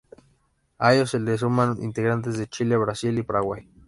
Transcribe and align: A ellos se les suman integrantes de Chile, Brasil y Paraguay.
A 0.79 0.95
ellos 0.95 1.11
se 1.11 1.19
les 1.19 1.41
suman 1.41 1.75
integrantes 1.79 2.35
de 2.35 2.47
Chile, 2.47 2.75
Brasil 2.75 3.19
y 3.19 3.21
Paraguay. 3.21 3.69